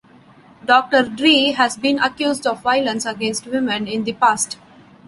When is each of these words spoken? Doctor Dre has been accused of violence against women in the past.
Doctor 0.65 1.03
Dre 1.03 1.51
has 1.51 1.77
been 1.77 1.99
accused 1.99 2.47
of 2.47 2.63
violence 2.63 3.05
against 3.05 3.45
women 3.45 3.87
in 3.87 4.03
the 4.03 4.13
past. 4.13 4.57